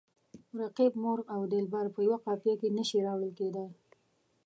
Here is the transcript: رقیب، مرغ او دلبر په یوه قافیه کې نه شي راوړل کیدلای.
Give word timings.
رقیب، 0.59 0.93
مرغ 1.03 1.25
او 1.35 1.41
دلبر 1.53 1.85
په 1.95 1.99
یوه 2.05 2.17
قافیه 2.25 2.55
کې 2.61 2.69
نه 2.77 2.83
شي 2.89 2.97
راوړل 3.05 3.31
کیدلای. 3.37 3.69